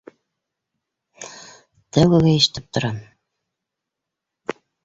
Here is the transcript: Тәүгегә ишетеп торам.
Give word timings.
Тәүгегә 1.97 2.33
ишетеп 2.39 2.73
торам. 2.79 2.99